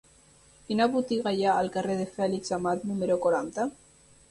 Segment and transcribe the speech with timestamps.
[0.69, 3.71] Quina botiga hi ha al carrer de Fèlix Amat número quaranta?